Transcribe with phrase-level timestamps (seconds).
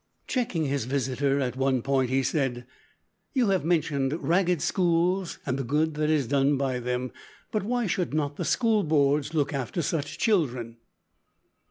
[0.25, 2.65] Checking his visitor at one point, he said,
[3.33, 7.11] "You have mentioned ragged schools and the good that is done by them,
[7.51, 10.77] but why should not the school boards look after such children?"